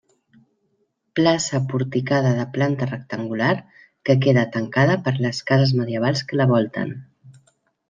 [1.19, 3.51] Plaça porticada de planta rectangular
[4.09, 6.99] que queda tancada per les cases medievals que la volten.